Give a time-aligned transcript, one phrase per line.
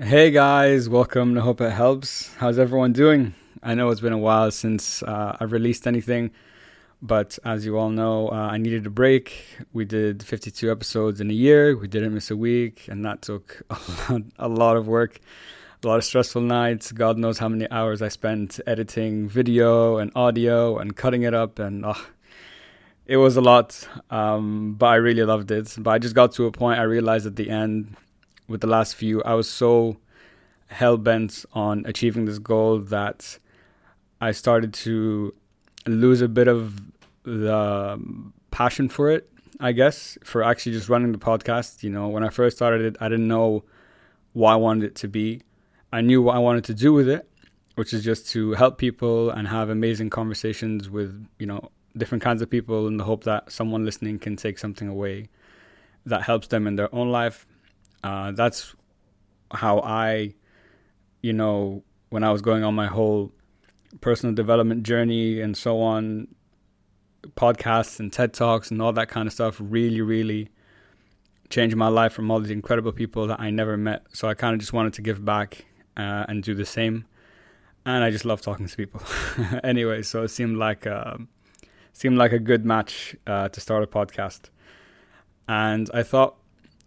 [0.00, 2.32] Hey guys, welcome to Hope It Helps.
[2.36, 3.34] How's everyone doing?
[3.64, 6.30] I know it's been a while since uh, I've released anything,
[7.02, 9.44] but as you all know, uh, I needed a break.
[9.72, 13.60] We did 52 episodes in a year, we didn't miss a week, and that took
[13.70, 15.18] a lot, a lot of work,
[15.82, 16.92] a lot of stressful nights.
[16.92, 21.58] God knows how many hours I spent editing video and audio and cutting it up,
[21.58, 22.06] and oh,
[23.04, 25.74] it was a lot, um, but I really loved it.
[25.76, 27.96] But I just got to a point I realized at the end
[28.48, 29.98] with the last few, I was so
[30.68, 33.38] hell bent on achieving this goal that
[34.20, 35.34] I started to
[35.86, 36.80] lose a bit of
[37.22, 41.82] the um, passion for it, I guess, for actually just running the podcast.
[41.82, 43.64] You know, when I first started it, I didn't know
[44.32, 45.42] what I wanted it to be.
[45.92, 47.28] I knew what I wanted to do with it,
[47.76, 52.42] which is just to help people and have amazing conversations with, you know, different kinds
[52.42, 55.28] of people in the hope that someone listening can take something away
[56.04, 57.46] that helps them in their own life.
[58.02, 58.74] Uh, that's
[59.50, 60.34] how I,
[61.22, 63.32] you know, when I was going on my whole
[64.00, 66.28] personal development journey and so on,
[67.36, 70.48] podcasts and TED Talks and all that kind of stuff really, really
[71.50, 74.02] changed my life from all these incredible people that I never met.
[74.12, 77.06] So I kind of just wanted to give back uh, and do the same.
[77.86, 79.00] And I just love talking to people.
[79.64, 80.86] anyway, so it seemed like.
[80.86, 81.16] Uh,
[81.98, 84.50] seemed like a good match uh, to start a podcast.
[85.48, 86.36] And I thought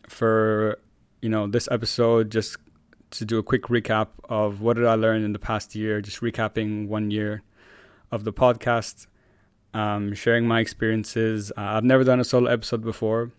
[0.07, 0.79] for
[1.21, 2.57] you know this episode just
[3.11, 6.21] to do a quick recap of what did I learn in the past year, just
[6.21, 7.43] recapping one year
[8.11, 9.07] of the podcast,
[9.73, 11.51] um, sharing my experiences.
[11.57, 13.31] Uh, I've never done a solo episode before.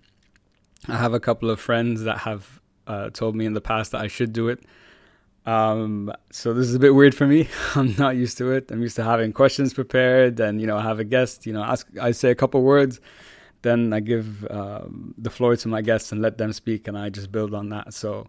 [0.89, 4.01] I have a couple of friends that have uh, told me in the past that
[4.01, 4.61] I should do it.
[5.47, 7.49] Um, so this is a bit weird for me.
[7.75, 8.71] I'm not used to it.
[8.71, 11.47] I'm used to having questions prepared, and you know, I have a guest.
[11.47, 11.89] You know, ask.
[12.01, 13.01] I say a couple words,
[13.63, 17.09] then I give um, the floor to my guests and let them speak, and I
[17.09, 17.95] just build on that.
[17.95, 18.29] So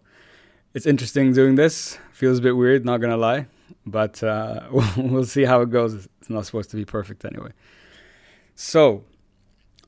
[0.74, 1.98] it's interesting doing this.
[2.12, 3.46] Feels a bit weird, not gonna lie,
[3.86, 4.60] but uh,
[4.96, 5.94] we'll see how it goes.
[5.94, 7.50] It's not supposed to be perfect anyway.
[8.54, 9.04] So,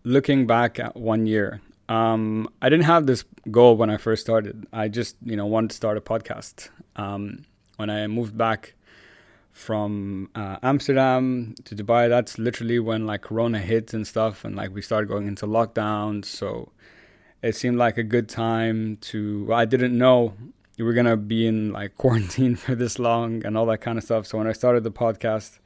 [0.04, 4.66] looking back at one year, um, I didn't have this goal when I first started.
[4.72, 6.68] I just, you know, wanted to start a podcast.
[6.96, 7.44] Um,
[7.76, 8.74] when I moved back
[9.56, 14.74] from uh, Amsterdam to Dubai, that's literally when like Corona hit and stuff, and like
[14.74, 16.26] we started going into lockdown.
[16.26, 16.72] So
[17.42, 19.48] it seemed like a good time to.
[19.54, 20.34] I didn't know
[20.76, 24.04] we were gonna be in like quarantine for this long and all that kind of
[24.04, 24.26] stuff.
[24.26, 25.58] So when I started the podcast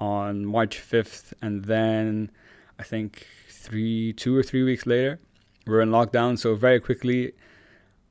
[0.00, 2.32] on March fifth, and then
[2.80, 5.20] I think three, two or three weeks later,
[5.68, 6.36] we are in lockdown.
[6.36, 7.32] So very quickly,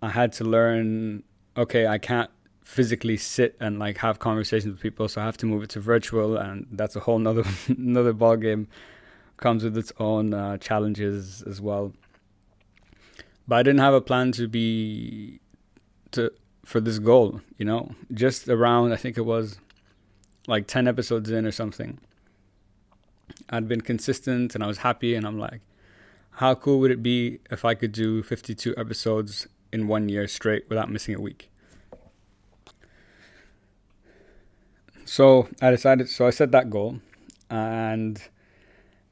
[0.01, 1.23] I had to learn.
[1.57, 2.31] Okay, I can't
[2.63, 5.79] physically sit and like have conversations with people, so I have to move it to
[5.79, 8.67] virtual, and that's a whole nother another ball game.
[9.37, 11.93] Comes with its own uh, challenges as well.
[13.47, 15.39] But I didn't have a plan to be
[16.11, 16.31] to
[16.65, 17.93] for this goal, you know.
[18.13, 19.59] Just around, I think it was
[20.47, 21.99] like ten episodes in or something.
[23.49, 25.61] I'd been consistent and I was happy, and I'm like,
[26.37, 30.67] how cool would it be if I could do 52 episodes in one year straight
[30.69, 31.51] without missing a week?
[35.05, 36.99] So I decided, so I set that goal,
[37.49, 38.21] and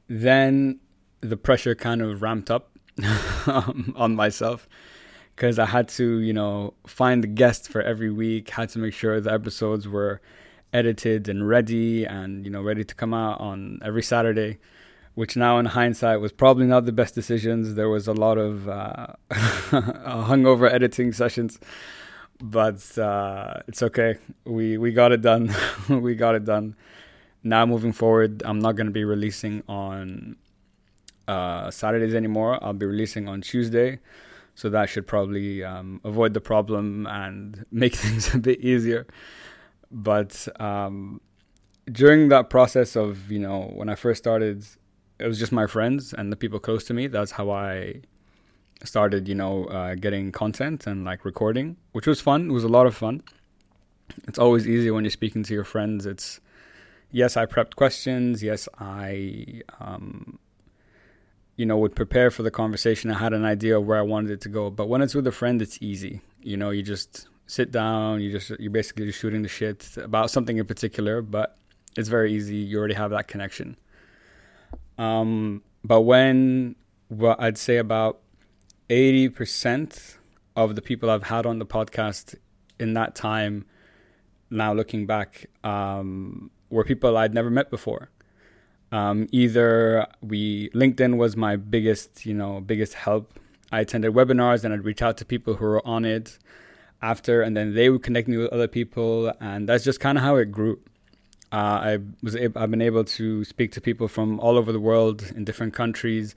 [0.08, 0.80] then
[1.20, 2.70] the pressure kind of ramped up
[3.94, 4.68] on myself
[5.36, 8.94] because I had to, you know, find the guest for every week, had to make
[8.94, 10.20] sure the episodes were
[10.72, 14.58] edited and ready and, you know, ready to come out on every Saturday,
[15.14, 17.74] which now in hindsight was probably not the best decisions.
[17.74, 21.58] There was a lot of uh, hungover editing sessions
[22.42, 24.18] but uh, it's okay.
[24.44, 25.54] We we got it done.
[25.88, 26.74] we got it done.
[27.44, 30.36] Now moving forward, I'm not going to be releasing on
[31.28, 32.62] uh, Saturdays anymore.
[32.62, 34.00] I'll be releasing on Tuesday,
[34.56, 39.06] so that should probably um, avoid the problem and make things a bit easier.
[39.92, 41.20] But um,
[41.90, 44.66] during that process of you know when I first started,
[45.20, 47.06] it was just my friends and the people close to me.
[47.06, 48.02] That's how I
[48.84, 52.50] started, you know, uh, getting content and like recording, which was fun.
[52.50, 53.22] It was a lot of fun.
[54.28, 56.06] It's always easy when you're speaking to your friends.
[56.06, 56.40] It's
[57.10, 58.42] yes, I prepped questions.
[58.42, 60.38] Yes, I, um,
[61.56, 63.10] you know, would prepare for the conversation.
[63.10, 64.70] I had an idea of where I wanted it to go.
[64.70, 66.20] But when it's with a friend, it's easy.
[66.42, 68.20] You know, you just sit down.
[68.20, 71.22] You just you're basically just shooting the shit about something in particular.
[71.22, 71.56] But
[71.96, 72.56] it's very easy.
[72.56, 73.76] You already have that connection.
[74.98, 76.76] Um, but when
[77.08, 78.21] what I'd say about
[78.88, 80.16] 80%
[80.56, 82.34] of the people I've had on the podcast
[82.78, 83.64] in that time,
[84.50, 88.10] now looking back, um, were people I'd never met before.
[88.90, 93.38] Um, either we LinkedIn was my biggest, you know, biggest help.
[93.70, 96.38] I attended webinars and I'd reach out to people who were on it.
[97.02, 100.24] after, and then they would connect me with other people, and that's just kind of
[100.24, 100.78] how it grew.
[101.50, 105.32] Uh, I was I've been able to speak to people from all over the world
[105.34, 106.34] in different countries,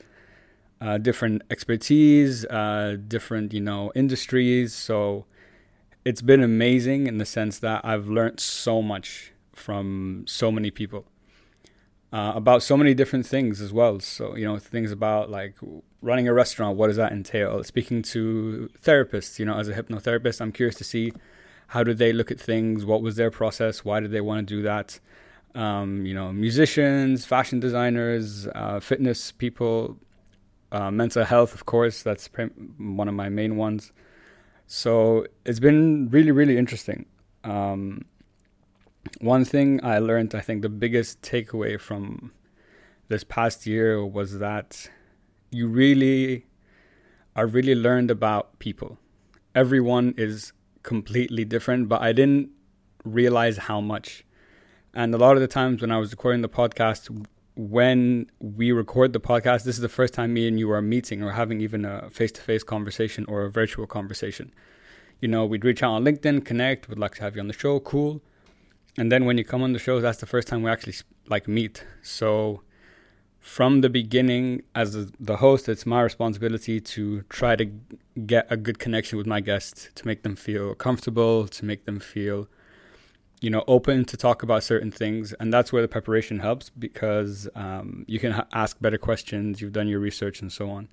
[0.82, 4.74] uh, different expertise, uh, different you know industries.
[4.74, 5.26] So
[6.04, 11.06] it's been amazing in the sense that I've learned so much from so many people
[12.16, 14.00] uh, about so many different things as well.
[14.00, 15.56] So, you know, things about like
[16.02, 17.62] running a restaurant, what does that entail?
[17.66, 21.12] Speaking to therapists, you know, as a hypnotherapist, I'm curious to see
[21.68, 22.86] how did they look at things?
[22.86, 23.84] What was their process?
[23.84, 25.02] Why did they want to do that?
[25.56, 29.98] Um, you know, musicians, fashion designers, uh, fitness people,
[30.76, 32.30] uh, mental health, of course, that's
[32.78, 33.94] one of my main ones.
[34.68, 37.06] So it's been really, really interesting.
[37.46, 38.04] Um,
[39.22, 42.32] one thing I learned, I think the biggest takeaway from
[43.08, 44.90] this past year was that
[45.50, 46.46] you really
[47.38, 48.98] are really learned about people.
[49.54, 50.52] Everyone is
[50.84, 52.50] completely different, but I didn't
[53.06, 54.26] realize how much.
[54.94, 59.14] And a lot of the times when I was recording the podcast, when we record
[59.14, 61.86] the podcast, this is the first time me and you are meeting or having even
[61.86, 64.54] a face to face conversation or a virtual conversation.
[65.22, 67.54] You know, we'd reach out on LinkedIn, connect, would like to have you on the
[67.54, 68.22] show, cool
[68.98, 70.96] and then when you come on the show, that's the first time we actually
[71.28, 71.84] like meet.
[72.02, 72.62] So
[73.40, 77.66] from the beginning, as the host, it's my responsibility to try to
[78.26, 82.00] get a good connection with my guests, to make them feel comfortable, to make them
[82.00, 82.48] feel,
[83.46, 87.48] you know, open to talk about certain things, and that's where the preparation helps because
[87.54, 89.62] um, you can ha- ask better questions.
[89.62, 90.88] You've done your research and so on.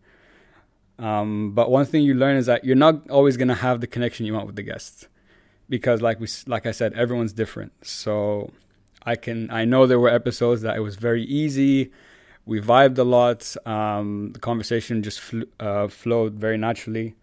[0.98, 3.86] Um, but one thing you learn is that you're not always going to have the
[3.86, 5.08] connection you want with the guests
[5.70, 7.72] because like we like I said, everyone's different.
[7.86, 8.52] So
[9.06, 11.90] I can I know there were episodes that it was very easy.
[12.44, 13.56] We vibed a lot.
[13.64, 17.14] Um, the conversation just fl- uh, flowed very naturally.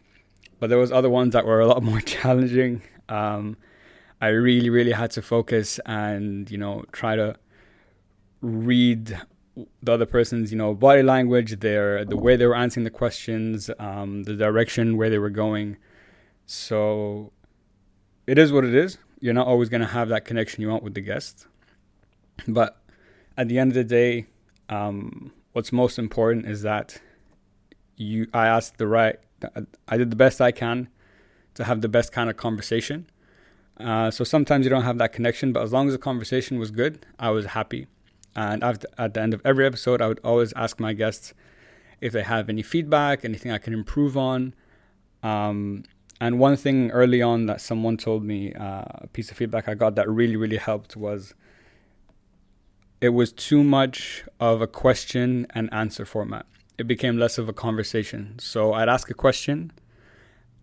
[0.59, 2.81] But there was other ones that were a lot more challenging.
[3.07, 3.57] Um,
[4.21, 7.35] I really, really had to focus and you know try to
[8.41, 9.17] read
[9.83, 13.69] the other person's you know body language, their the way they were answering the questions,
[13.79, 15.77] um, the direction where they were going.
[16.45, 17.31] So
[18.27, 18.97] it is what it is.
[19.19, 21.47] You're not always going to have that connection you want with the guest.
[22.47, 22.77] But
[23.37, 24.27] at the end of the day,
[24.69, 27.01] um, what's most important is that
[27.95, 29.17] you I asked the right
[29.87, 30.89] I did the best I can
[31.55, 33.09] to have the best kind of conversation.
[33.79, 36.71] Uh, so sometimes you don't have that connection, but as long as the conversation was
[36.71, 37.87] good, I was happy.
[38.35, 41.33] And at the end of every episode, I would always ask my guests
[42.01, 44.53] if they have any feedback, anything I can improve on.
[45.23, 45.83] Um,
[46.21, 49.73] and one thing early on that someone told me, uh, a piece of feedback I
[49.73, 51.33] got that really, really helped was
[53.01, 56.45] it was too much of a question and answer format.
[56.77, 58.35] It became less of a conversation.
[58.39, 59.71] So I'd ask a question,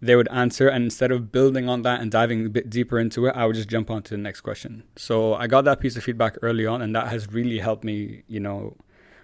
[0.00, 3.26] they would answer, and instead of building on that and diving a bit deeper into
[3.26, 4.84] it, I would just jump on to the next question.
[4.96, 8.22] So I got that piece of feedback early on, and that has really helped me,
[8.28, 8.76] you know,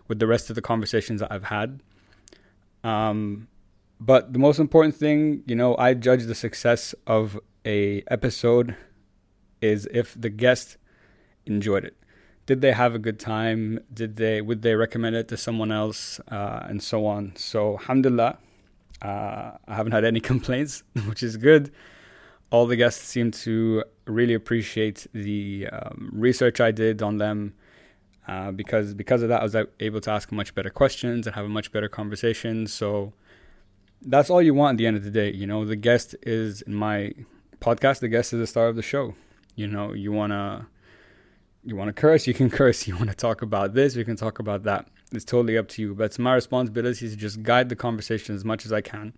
[0.08, 1.80] with the rest of the conversations that I've had.
[2.82, 3.48] Um,
[4.00, 8.76] but the most important thing, you know, I judge the success of a episode
[9.60, 10.76] is if the guest
[11.46, 11.96] enjoyed it.
[12.46, 13.78] Did they have a good time?
[13.92, 17.36] Did they would they recommend it to someone else, uh, and so on.
[17.36, 18.38] So, alhamdulillah,
[19.02, 21.72] uh, I haven't had any complaints, which is good.
[22.50, 27.54] All the guests seem to really appreciate the um, research I did on them.
[28.28, 31.44] Uh, because because of that, I was able to ask much better questions and have
[31.44, 32.68] a much better conversation.
[32.68, 33.12] So
[34.00, 35.32] that's all you want at the end of the day.
[35.32, 37.12] You know, the guest is in my
[37.60, 37.98] podcast.
[37.98, 39.14] The guest is the star of the show.
[39.56, 40.68] You know, you wanna
[41.64, 42.86] you want to curse, you can curse.
[42.86, 44.88] You want to talk about this, we can talk about that.
[45.12, 45.94] It's totally up to you.
[45.94, 49.12] But it's my responsibility to just guide the conversation as much as I can,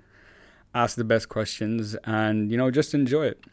[0.75, 3.45] ask the best questions, and you know, just enjoy it.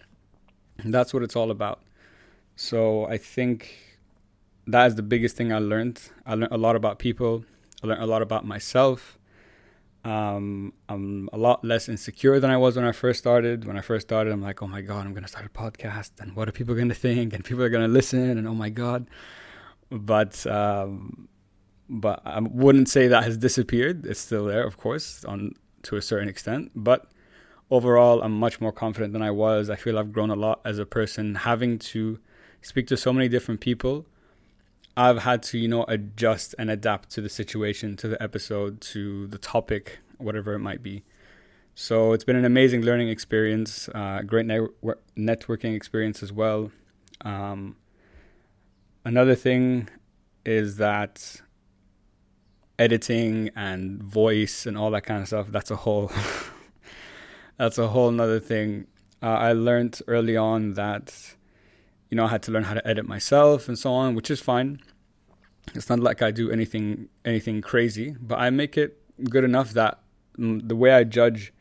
[0.79, 1.81] And that's what it's all about.
[2.55, 4.00] So I think
[4.67, 6.01] that is the biggest thing I learned.
[6.25, 7.45] I learned a lot about people.
[7.83, 9.17] I learned a lot about myself.
[10.03, 13.65] Um, I'm a lot less insecure than I was when I first started.
[13.65, 16.12] When I first started, I'm like, oh my God, I'm going to start a podcast.
[16.20, 17.34] And what are people going to think?
[17.34, 18.38] And people are going to listen.
[18.38, 19.08] And oh my God.
[19.91, 21.27] But, um,
[21.89, 24.05] but I wouldn't say that has disappeared.
[24.05, 25.53] It's still there, of course, on
[25.84, 26.72] to a certain extent.
[26.75, 27.12] But
[27.70, 29.70] overall, I'm much more confident than I was.
[29.70, 32.20] I feel I've grown a lot as a person, having to
[32.62, 34.05] speak to so many different people
[34.98, 39.27] I've had to, you know, adjust and adapt to the situation, to the episode, to
[39.27, 41.03] the topic, whatever it might be.
[41.75, 46.71] So it's been an amazing learning experience, uh, great networking experience as well.
[47.21, 47.77] Um,
[49.05, 49.89] another thing
[50.45, 51.41] is that
[52.77, 56.12] editing and voice and all that kind of stuff, that's a whole,
[57.57, 58.88] that's a whole another thing.
[59.24, 61.36] Uh, I learned early on that,
[62.12, 64.39] you know, I had to learn how to edit myself and so on, which is
[64.39, 64.80] fine.
[65.74, 69.00] It's not like I do anything anything crazy, but I make it
[69.30, 70.00] good enough that
[70.38, 71.53] mm, the way I judge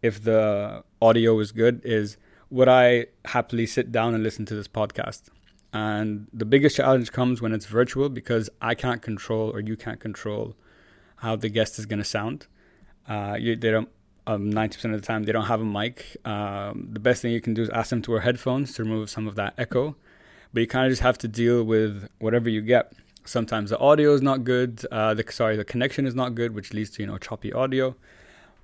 [0.00, 2.16] if the audio is good is
[2.48, 5.22] would I happily sit down and listen to this podcast?
[5.72, 9.98] And the biggest challenge comes when it's virtual because I can't control or you can't
[9.98, 10.54] control
[11.16, 12.46] how the guest is going to sound.
[13.08, 13.88] Uh, you, they don't.
[14.26, 16.16] Um, 90% of the time, they don't have a mic.
[16.24, 19.10] Um, the best thing you can do is ask them to wear headphones to remove
[19.10, 19.96] some of that echo.
[20.52, 22.92] But you kind of just have to deal with whatever you get.
[23.24, 24.84] Sometimes the audio is not good.
[24.90, 27.96] Uh, the sorry, the connection is not good, which leads to you know choppy audio.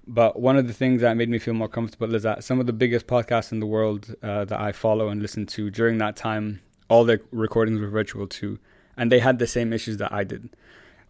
[0.07, 2.67] But one of the things that made me feel more comfortable is that some of
[2.67, 6.17] the biggest podcasts in the world uh, that I follow and listen to during that
[6.17, 8.59] time, all the recordings were virtual too,
[8.97, 10.49] and they had the same issues that I did.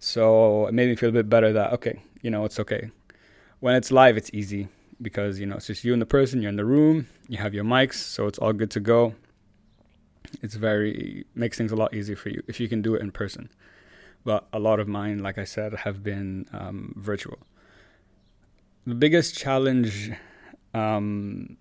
[0.01, 2.91] So it made me feel a bit better that okay, you know, it's okay.
[3.61, 4.69] When it's live, it's easy
[5.03, 6.41] because you know it's just you and the person.
[6.41, 7.09] You're in the room.
[7.29, 9.15] You have your mics, so it's all good to go.
[10.43, 13.11] It's very makes things a lot easier for you if you can do it in
[13.11, 13.51] person.
[14.25, 17.39] But a lot of mine, like I said, have been um, virtual.
[18.87, 20.13] The biggest challenge
[20.75, 21.57] um,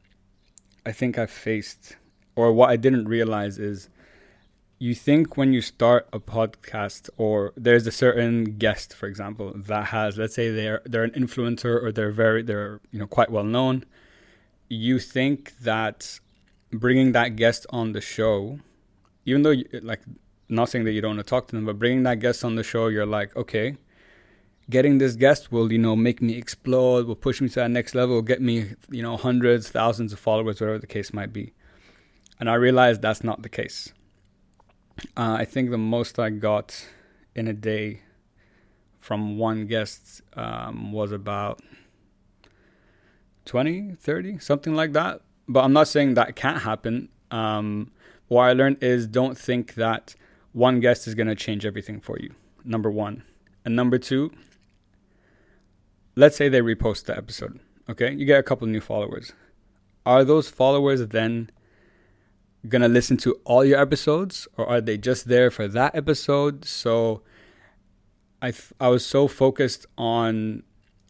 [0.86, 1.96] I think I've faced,
[2.36, 3.90] or what I didn't realize, is
[4.80, 9.86] you think when you start a podcast or there's a certain guest for example that
[9.86, 13.44] has let's say they're they're an influencer or they're very they're you know quite well
[13.44, 13.84] known
[14.70, 16.20] you think that
[16.72, 18.60] bringing that guest on the show
[19.26, 20.02] even though you, like
[20.50, 22.56] not saying that you don't want to talk to them but bringing that guest on
[22.56, 23.76] the show you're like okay
[24.70, 27.96] getting this guest will you know make me explode will push me to that next
[27.96, 31.54] level get me you know hundreds thousands of followers whatever the case might be.
[32.40, 33.92] And i realized that's not the case
[35.16, 36.88] uh, I think the most I got
[37.36, 38.02] in a day
[39.00, 41.62] from one guest um, was about
[43.46, 45.22] 20, 30, something like that.
[45.48, 47.10] But I'm not saying that can't happen.
[47.32, 47.92] Um,
[48.28, 50.16] what I learned is don't think that
[50.52, 52.34] one guest is going to change everything for you.
[52.66, 53.24] Number one.
[53.64, 54.32] And number two,
[56.16, 57.60] let's say they repost the episode.
[57.90, 58.12] Okay.
[58.14, 59.32] You get a couple new followers.
[60.06, 61.50] Are those followers then
[62.68, 66.66] gonna listen to all your episodes or are they just there for that episode?
[66.66, 67.22] So
[68.42, 70.62] i th- i was so focused on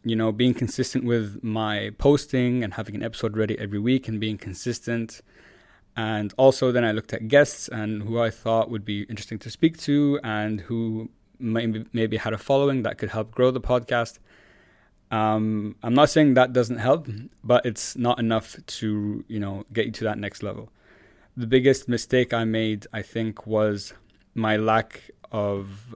[0.02, 4.18] you know being consistent with my posting and having an episode ready every week and
[4.20, 5.20] being consistent.
[5.96, 9.50] And also then i looked at guests and who i thought would be interesting to
[9.50, 14.18] speak to and who maybe maybe had a following that could help grow the podcast.
[15.10, 17.08] Um, i'm not saying that doesn't help
[17.42, 20.70] but it's not enough to you know get you to that next level
[21.38, 23.94] the biggest mistake I made, I think, was
[24.34, 25.94] my lack of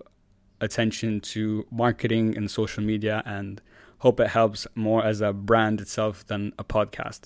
[0.61, 3.61] attention to marketing and social media and
[3.99, 7.23] hope it helps more as a brand itself than a podcast.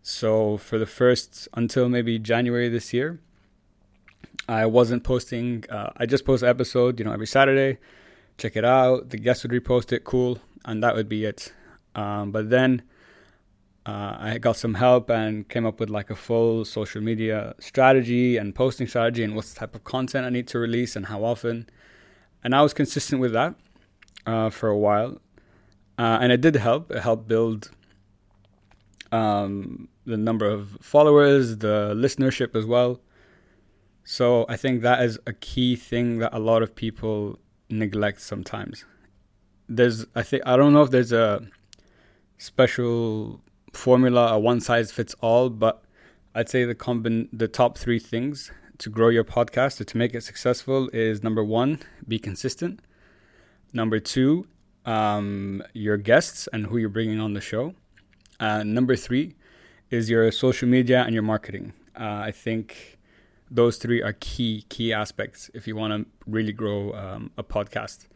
[0.00, 3.18] So for the first until maybe January this year,
[4.48, 5.64] I wasn't posting.
[5.68, 7.78] Uh, I just post an episode, you know, every Saturday.
[8.38, 9.10] Check it out.
[9.10, 11.52] The guests would repost it, cool, and that would be it.
[11.96, 12.82] Um, but then
[13.86, 18.36] uh, I got some help and came up with like a full social media strategy
[18.36, 21.68] and posting strategy and what type of content I need to release and how often.
[22.44, 23.54] And I was consistent with that
[24.26, 25.20] uh, for a while.
[25.98, 26.90] Uh, and it did help.
[26.90, 27.70] It helped build
[29.12, 33.00] um, the number of followers, the listenership as well.
[34.04, 38.84] So I think that is a key thing that a lot of people neglect sometimes.
[39.68, 41.46] There's, I think, I don't know if there's a
[42.38, 43.40] special
[43.72, 45.82] formula, a one size fits all, but
[46.34, 50.14] I'd say the combin the top three things to grow your podcast or to make
[50.14, 52.80] it successful is number one, be consistent.
[53.72, 54.46] Number two,
[54.86, 57.74] um, your guests and who you're bringing on the show.
[58.38, 59.34] Uh, number three
[59.90, 61.74] is your social media and your marketing.
[61.98, 62.98] Uh, I think
[63.50, 68.06] those three are key key aspects if you want to really grow um, a podcast.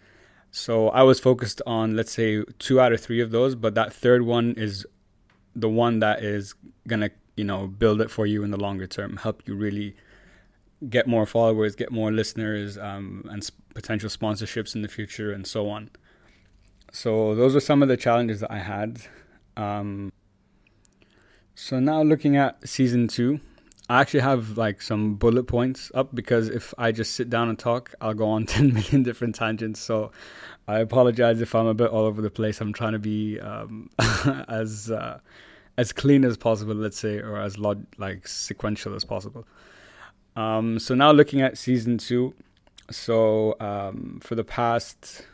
[0.50, 3.92] So I was focused on let's say two out of three of those, but that
[3.92, 4.87] third one is
[5.54, 6.54] the one that is
[6.88, 9.96] gonna you know build it for you in the longer term, help you really
[10.88, 15.68] get more followers, get more listeners, um, and potential sponsorships in the future, and so
[15.68, 15.90] on.
[16.92, 19.00] So those are some of the challenges that I had.
[19.56, 20.12] Um,
[21.54, 23.40] so now looking at season two,
[23.88, 27.59] I actually have like some bullet points up because if I just sit down and
[27.59, 29.81] talk, I'll go on 10 million different tangents.
[29.81, 30.11] So
[30.67, 32.61] I apologize if I'm a bit all over the place.
[32.61, 33.91] I'm trying to be um,
[34.49, 35.21] as uh,
[35.76, 39.47] as clean as possible, let's say, or as log- like sequential as possible.
[40.37, 42.35] Um, so now looking at season two,
[42.91, 45.26] so um, for the past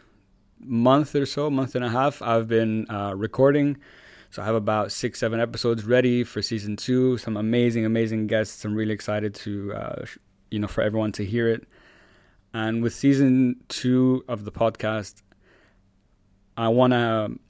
[0.58, 3.78] month or so, month and a half, I've been uh, recording
[4.30, 7.18] So I have about six, seven episodes ready for season two.
[7.18, 8.64] Some amazing, amazing guests.
[8.64, 10.04] I'm really excited to, uh,
[10.52, 11.66] you know, for everyone to hear it.
[12.54, 15.22] And with season two of the podcast,
[16.56, 17.40] I want to,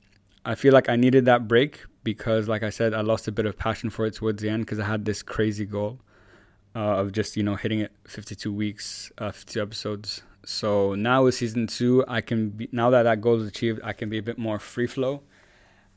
[0.46, 3.44] I feel like I needed that break because, like I said, I lost a bit
[3.44, 6.00] of passion for it towards the end because I had this crazy goal
[6.75, 10.22] uh, of just, you know, hitting it 52 weeks, uh, 52 episodes.
[10.46, 13.92] So now with season two, I can be, now that that goal is achieved, I
[13.92, 15.22] can be a bit more free flow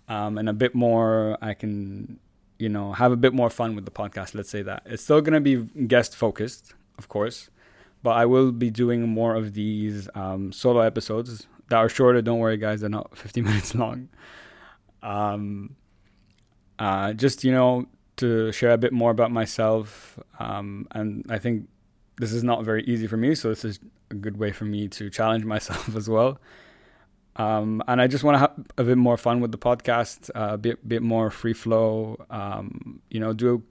[0.07, 2.19] um, and a bit more, I can,
[2.59, 4.35] you know, have a bit more fun with the podcast.
[4.35, 4.83] Let's say that.
[4.85, 7.49] It's still going to be guest focused, of course,
[8.01, 12.21] but I will be doing more of these um, solo episodes that are shorter.
[12.21, 14.09] Don't worry, guys, they're not 50 minutes long.
[15.01, 15.75] Um,
[16.79, 17.85] uh, just, you know,
[18.17, 20.19] to share a bit more about myself.
[20.39, 21.67] Um, and I think
[22.17, 23.79] this is not very easy for me, so this is
[24.11, 26.39] a good way for me to challenge myself as well.
[27.35, 30.53] Um, and I just want to have a bit more fun with the podcast, uh,
[30.53, 32.23] a bit bit more free flow.
[32.29, 33.63] Um, you know, do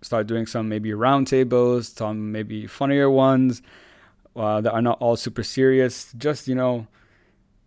[0.00, 3.62] start doing some maybe roundtables, some maybe funnier ones
[4.34, 6.12] uh, that are not all super serious.
[6.16, 6.86] Just you know,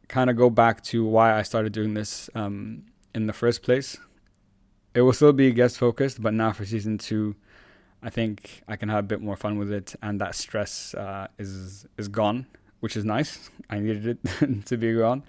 [0.08, 2.84] kind of go back to why I started doing this um,
[3.14, 3.98] in the first place.
[4.96, 7.36] It will still be guest focused, but now for season two,
[8.02, 11.28] I think I can have a bit more fun with it, and that stress uh,
[11.38, 12.48] is is gone
[12.80, 13.50] which is nice.
[13.70, 15.24] I needed it to be gone.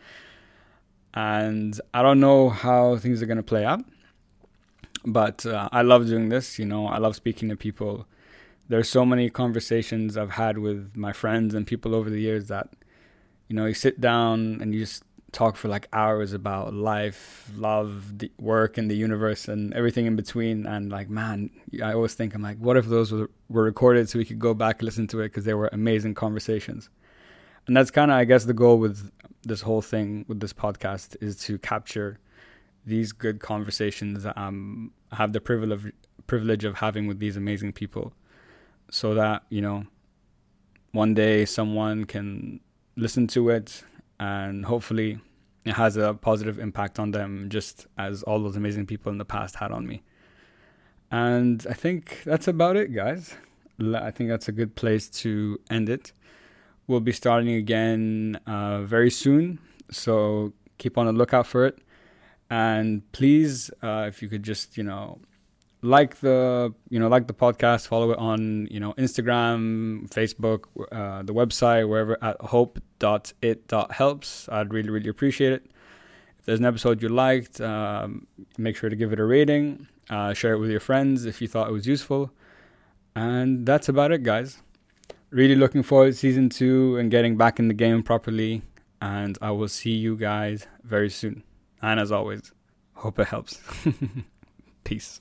[1.14, 3.82] And I don't know how things are going to play out,
[5.04, 6.58] but uh, I love doing this.
[6.58, 8.06] You know, I love speaking to people.
[8.68, 12.68] There's so many conversations I've had with my friends and people over the years that,
[13.48, 18.18] you know, you sit down and you just talk for like hours about life, love,
[18.18, 20.66] the work, and the universe, and everything in between.
[20.66, 21.48] And like, man,
[21.82, 24.52] I always think I'm like, what if those were, were recorded so we could go
[24.52, 26.90] back and listen to it because they were amazing conversations
[27.66, 29.10] and that's kind of i guess the goal with
[29.46, 32.18] this whole thing with this podcast is to capture
[32.84, 35.92] these good conversations that um, I have the privilege
[36.26, 38.12] privilege of having with these amazing people.
[38.90, 39.84] So that you know
[40.92, 42.60] one day someone can
[42.96, 43.84] listen to it
[44.18, 45.18] and hopefully
[45.64, 49.24] it has a positive impact on them just as all those amazing people in the
[49.24, 50.02] past had on me.
[51.10, 53.34] And i think that's about it guys.
[53.80, 56.12] I think that's a good place to end it
[56.86, 59.58] will be starting again uh, very soon.
[59.90, 61.78] So keep on the lookout for it.
[62.48, 65.18] And please, uh, if you could just, you know,
[65.82, 71.22] like the, you know, like the podcast, follow it on, you know, Instagram, Facebook, uh,
[71.22, 72.88] the website, wherever at hope.it.helps.
[74.48, 75.66] I'd really, really appreciate it.
[76.38, 79.88] If there's an episode you liked, um, make sure to give it a rating.
[80.08, 82.30] Uh, share it with your friends if you thought it was useful.
[83.16, 84.62] And that's about it, guys
[85.30, 88.62] really looking forward to season two and getting back in the game properly.
[89.00, 91.42] And I will see you guys very soon.
[91.82, 92.52] And as always,
[92.94, 93.60] hope it helps.
[94.84, 95.20] Peace.